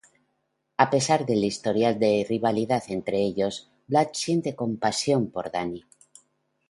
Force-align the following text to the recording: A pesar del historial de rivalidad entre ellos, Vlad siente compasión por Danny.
A 0.77 0.89
pesar 0.89 1.27
del 1.27 1.43
historial 1.43 1.99
de 1.99 2.25
rivalidad 2.27 2.81
entre 2.87 3.19
ellos, 3.21 3.69
Vlad 3.87 4.07
siente 4.13 4.55
compasión 4.55 5.29
por 5.29 5.51
Danny. 5.51 5.85